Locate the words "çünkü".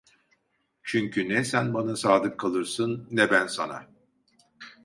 0.83-1.29